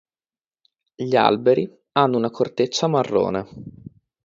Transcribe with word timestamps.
Gli 0.95 1.15
alberi 1.15 1.71
hanno 1.91 2.17
una 2.17 2.31
corteccia 2.31 2.87
marrone. 2.87 3.45